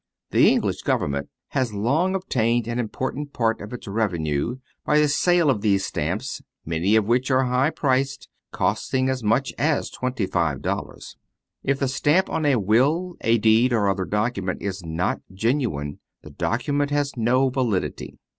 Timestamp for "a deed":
13.23-13.73